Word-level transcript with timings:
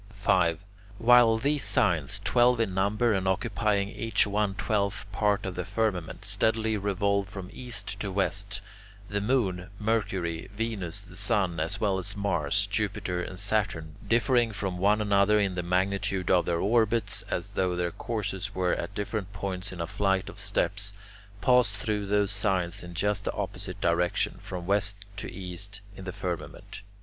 5. 0.15 0.65
While 0.97 1.37
these 1.37 1.63
signs, 1.63 2.19
twelve 2.23 2.59
in 2.59 2.73
number 2.73 3.13
and 3.13 3.27
occupying 3.27 3.87
each 3.89 4.25
one 4.25 4.55
twelfth 4.55 5.05
part 5.11 5.45
of 5.45 5.53
the 5.53 5.63
firmament, 5.63 6.25
steadily 6.25 6.75
revolve 6.75 7.29
from 7.29 7.51
east 7.53 7.99
to 7.99 8.11
west, 8.11 8.61
the 9.09 9.21
moon, 9.21 9.69
Mercury, 9.77 10.49
Venus, 10.55 11.01
the 11.01 11.15
sun, 11.15 11.59
as 11.59 11.79
well 11.79 11.99
as 11.99 12.15
Mars, 12.17 12.65
Jupiter, 12.65 13.21
and 13.21 13.39
Saturn, 13.39 13.95
differing 14.07 14.53
from 14.53 14.79
one 14.79 15.01
another 15.01 15.39
in 15.39 15.53
the 15.53 15.61
magnitude 15.61 16.31
of 16.31 16.47
their 16.47 16.59
orbits 16.59 17.21
as 17.29 17.49
though 17.49 17.75
their 17.75 17.91
courses 17.91 18.55
were 18.55 18.73
at 18.73 18.95
different 18.95 19.31
points 19.31 19.71
in 19.71 19.79
a 19.79 19.85
flight 19.85 20.29
of 20.29 20.39
steps, 20.39 20.95
pass 21.41 21.69
through 21.71 22.07
those 22.07 22.31
signs 22.31 22.83
in 22.83 22.95
just 22.95 23.25
the 23.25 23.33
opposite 23.33 23.79
direction, 23.79 24.37
from 24.39 24.65
west 24.65 24.95
to 25.17 25.31
east 25.31 25.79
in 25.95 26.05
the 26.05 26.11
firmament. 26.11 26.81